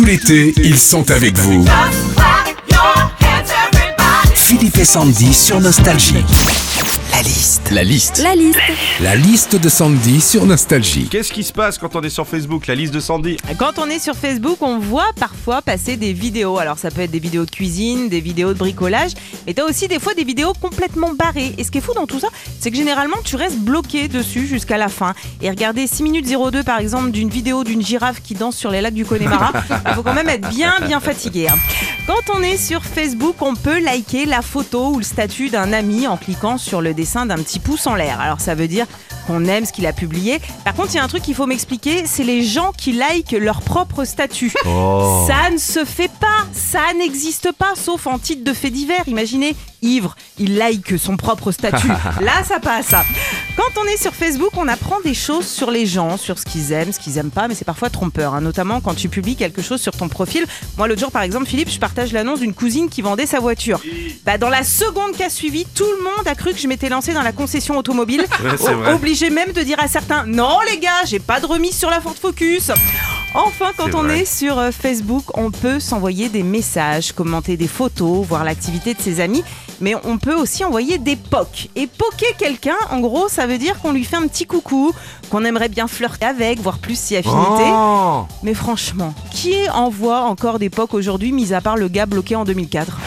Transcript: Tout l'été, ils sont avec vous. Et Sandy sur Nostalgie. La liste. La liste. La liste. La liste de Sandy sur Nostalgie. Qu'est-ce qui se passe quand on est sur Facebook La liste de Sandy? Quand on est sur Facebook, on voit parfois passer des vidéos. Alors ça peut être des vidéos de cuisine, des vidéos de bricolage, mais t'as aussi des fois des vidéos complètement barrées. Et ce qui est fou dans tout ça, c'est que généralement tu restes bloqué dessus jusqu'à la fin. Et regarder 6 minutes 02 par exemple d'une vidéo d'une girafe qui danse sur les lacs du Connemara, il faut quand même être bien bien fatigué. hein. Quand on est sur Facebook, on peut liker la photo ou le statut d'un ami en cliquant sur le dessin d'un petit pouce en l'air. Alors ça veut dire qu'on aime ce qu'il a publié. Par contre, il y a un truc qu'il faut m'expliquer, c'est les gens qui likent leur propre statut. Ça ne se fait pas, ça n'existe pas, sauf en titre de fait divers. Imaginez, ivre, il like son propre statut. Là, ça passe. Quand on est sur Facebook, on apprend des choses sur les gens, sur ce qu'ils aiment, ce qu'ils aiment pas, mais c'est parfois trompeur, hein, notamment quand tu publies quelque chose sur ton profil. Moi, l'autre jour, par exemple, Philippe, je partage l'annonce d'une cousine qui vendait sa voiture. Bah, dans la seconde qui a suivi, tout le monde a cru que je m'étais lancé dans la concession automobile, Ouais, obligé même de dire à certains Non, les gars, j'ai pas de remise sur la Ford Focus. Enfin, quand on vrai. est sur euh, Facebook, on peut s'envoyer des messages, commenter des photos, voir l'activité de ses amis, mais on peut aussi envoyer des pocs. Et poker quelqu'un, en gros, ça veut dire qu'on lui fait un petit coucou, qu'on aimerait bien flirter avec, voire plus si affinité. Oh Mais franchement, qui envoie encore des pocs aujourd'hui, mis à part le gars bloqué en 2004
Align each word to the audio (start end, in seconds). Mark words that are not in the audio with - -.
Tout 0.00 0.06
l'été, 0.06 0.54
ils 0.56 0.78
sont 0.78 1.10
avec 1.10 1.36
vous. 1.36 1.62
Et 4.80 4.84
Sandy 4.86 5.34
sur 5.34 5.60
Nostalgie. 5.60 6.24
La 7.12 7.20
liste. 7.22 7.70
La 7.70 7.84
liste. 7.84 8.18
La 8.22 8.34
liste. 8.34 8.58
La 9.02 9.14
liste 9.14 9.56
de 9.56 9.68
Sandy 9.68 10.22
sur 10.22 10.46
Nostalgie. 10.46 11.06
Qu'est-ce 11.10 11.34
qui 11.34 11.44
se 11.44 11.52
passe 11.52 11.76
quand 11.76 11.96
on 11.96 12.00
est 12.00 12.08
sur 12.08 12.26
Facebook 12.26 12.66
La 12.66 12.74
liste 12.74 12.94
de 12.94 13.00
Sandy? 13.00 13.36
Quand 13.58 13.78
on 13.78 13.90
est 13.90 13.98
sur 13.98 14.16
Facebook, 14.16 14.56
on 14.62 14.78
voit 14.78 15.10
parfois 15.18 15.60
passer 15.60 15.98
des 15.98 16.14
vidéos. 16.14 16.56
Alors 16.58 16.78
ça 16.78 16.90
peut 16.90 17.02
être 17.02 17.10
des 17.10 17.18
vidéos 17.18 17.44
de 17.44 17.50
cuisine, 17.50 18.08
des 18.08 18.20
vidéos 18.22 18.54
de 18.54 18.58
bricolage, 18.58 19.10
mais 19.46 19.52
t'as 19.52 19.64
aussi 19.64 19.86
des 19.86 19.98
fois 19.98 20.14
des 20.14 20.24
vidéos 20.24 20.54
complètement 20.58 21.12
barrées. 21.12 21.52
Et 21.58 21.64
ce 21.64 21.70
qui 21.70 21.76
est 21.78 21.82
fou 21.82 21.92
dans 21.92 22.06
tout 22.06 22.20
ça, 22.20 22.28
c'est 22.58 22.70
que 22.70 22.76
généralement 22.78 23.18
tu 23.22 23.36
restes 23.36 23.58
bloqué 23.58 24.08
dessus 24.08 24.46
jusqu'à 24.46 24.78
la 24.78 24.88
fin. 24.88 25.12
Et 25.42 25.50
regarder 25.50 25.86
6 25.86 26.02
minutes 26.04 26.26
02 26.26 26.62
par 26.62 26.78
exemple 26.78 27.10
d'une 27.10 27.28
vidéo 27.28 27.64
d'une 27.64 27.84
girafe 27.84 28.22
qui 28.22 28.32
danse 28.32 28.56
sur 28.56 28.70
les 28.70 28.80
lacs 28.80 28.94
du 28.94 29.04
Connemara, 29.04 29.52
il 29.88 29.94
faut 29.94 30.02
quand 30.02 30.14
même 30.14 30.30
être 30.30 30.48
bien 30.48 30.72
bien 30.86 31.00
fatigué. 31.00 31.48
hein. 31.48 31.58
Quand 32.06 32.34
on 32.34 32.42
est 32.42 32.56
sur 32.56 32.84
Facebook, 32.84 33.36
on 33.40 33.54
peut 33.54 33.80
liker 33.80 34.24
la 34.24 34.42
photo 34.42 34.90
ou 34.90 34.98
le 34.98 35.04
statut 35.04 35.48
d'un 35.48 35.72
ami 35.72 36.06
en 36.06 36.16
cliquant 36.16 36.58
sur 36.58 36.80
le 36.80 36.94
dessin 36.94 37.26
d'un 37.26 37.36
petit 37.36 37.60
pouce 37.60 37.86
en 37.86 37.94
l'air. 37.94 38.20
Alors 38.20 38.40
ça 38.40 38.54
veut 38.54 38.68
dire 38.68 38.86
qu'on 39.26 39.44
aime 39.44 39.64
ce 39.64 39.72
qu'il 39.72 39.86
a 39.86 39.92
publié. 39.92 40.40
Par 40.64 40.74
contre, 40.74 40.90
il 40.92 40.96
y 40.96 40.98
a 41.00 41.04
un 41.04 41.08
truc 41.08 41.22
qu'il 41.22 41.34
faut 41.34 41.46
m'expliquer, 41.46 42.04
c'est 42.06 42.24
les 42.24 42.42
gens 42.42 42.72
qui 42.76 42.92
likent 42.92 43.32
leur 43.32 43.62
propre 43.62 44.04
statut. 44.04 44.52
Ça 44.52 45.50
ne 45.52 45.58
se 45.58 45.84
fait 45.84 46.10
pas, 46.20 46.46
ça 46.52 46.92
n'existe 46.98 47.52
pas, 47.52 47.74
sauf 47.76 48.06
en 48.06 48.18
titre 48.18 48.44
de 48.44 48.52
fait 48.52 48.70
divers. 48.70 49.06
Imaginez, 49.06 49.54
ivre, 49.82 50.16
il 50.38 50.56
like 50.56 50.98
son 50.98 51.16
propre 51.16 51.52
statut. 51.52 51.88
Là, 52.20 52.42
ça 52.44 52.60
passe. 52.60 52.94
Quand 53.56 53.80
on 53.80 53.84
est 53.84 53.96
sur 53.96 54.14
Facebook, 54.14 54.50
on 54.56 54.68
apprend 54.68 55.00
des 55.04 55.14
choses 55.14 55.46
sur 55.46 55.70
les 55.70 55.86
gens, 55.86 56.16
sur 56.16 56.38
ce 56.38 56.44
qu'ils 56.44 56.72
aiment, 56.72 56.92
ce 56.92 56.98
qu'ils 56.98 57.18
aiment 57.18 57.30
pas, 57.30 57.46
mais 57.46 57.54
c'est 57.54 57.64
parfois 57.64 57.90
trompeur, 57.90 58.34
hein, 58.34 58.40
notamment 58.40 58.80
quand 58.80 58.94
tu 58.94 59.08
publies 59.08 59.36
quelque 59.36 59.62
chose 59.62 59.80
sur 59.80 59.92
ton 59.92 60.08
profil. 60.08 60.46
Moi, 60.76 60.88
l'autre 60.88 61.00
jour, 61.00 61.10
par 61.10 61.22
exemple, 61.22 61.46
Philippe, 61.46 61.70
je 61.70 61.78
partage 61.90 62.12
l'annonce 62.12 62.38
d'une 62.38 62.54
cousine 62.54 62.88
qui 62.88 63.02
vendait 63.02 63.26
sa 63.26 63.40
voiture. 63.40 63.80
Bah, 64.24 64.38
dans 64.38 64.48
la 64.48 64.62
seconde 64.62 65.10
qui 65.12 65.24
a 65.24 65.28
suivi, 65.28 65.64
tout 65.74 65.84
le 65.98 66.04
monde 66.04 66.26
a 66.26 66.36
cru 66.36 66.52
que 66.52 66.58
je 66.58 66.68
m'étais 66.68 66.88
lancé 66.88 67.12
dans 67.12 67.22
la 67.22 67.32
concession 67.32 67.76
automobile, 67.76 68.24
Ouais, 68.44 68.92
obligé 68.92 69.28
même 69.28 69.50
de 69.52 69.62
dire 69.62 69.78
à 69.80 69.88
certains 69.88 70.24
Non, 70.24 70.58
les 70.70 70.78
gars, 70.78 71.04
j'ai 71.04 71.18
pas 71.18 71.40
de 71.40 71.46
remise 71.46 71.76
sur 71.76 71.90
la 71.90 72.00
Ford 72.00 72.14
Focus. 72.14 72.70
Enfin, 73.34 73.70
quand 73.76 73.94
on 73.94 74.02
vrai. 74.02 74.20
est 74.20 74.24
sur 74.24 74.58
euh, 74.58 74.70
Facebook, 74.72 75.24
on 75.34 75.50
peut 75.52 75.78
s'envoyer 75.78 76.28
des 76.28 76.42
messages, 76.42 77.12
commenter 77.12 77.56
des 77.56 77.68
photos, 77.68 78.26
voir 78.26 78.42
l'activité 78.42 78.92
de 78.92 79.00
ses 79.00 79.20
amis, 79.20 79.44
mais 79.80 79.94
on 80.04 80.18
peut 80.18 80.34
aussi 80.34 80.64
envoyer 80.64 80.98
des 80.98 81.14
pocs. 81.14 81.68
Et 81.76 81.86
poker 81.86 82.36
quelqu'un, 82.36 82.76
en 82.90 82.98
gros, 82.98 83.28
ça 83.28 83.46
veut 83.46 83.58
dire 83.58 83.78
qu'on 83.80 83.92
lui 83.92 84.04
fait 84.04 84.16
un 84.16 84.26
petit 84.26 84.46
coucou, 84.46 84.92
qu'on 85.30 85.44
aimerait 85.44 85.68
bien 85.68 85.86
flirter 85.86 86.26
avec, 86.26 86.60
voire 86.60 86.78
plus 86.78 86.98
si 86.98 87.16
affinité. 87.16 87.64
Oh 87.68 88.24
Mais 88.42 88.54
franchement, 88.54 89.14
qui 89.30 89.54
envoie 89.72 90.22
encore 90.22 90.58
des 90.58 90.70
pocs 90.70 90.94
aujourd'hui, 90.94 91.30
mis 91.30 91.54
à 91.54 91.60
part 91.60 91.76
le 91.76 91.86
gars 91.88 92.06
bloqué 92.06 92.34
en 92.34 92.44
2004 92.44 92.98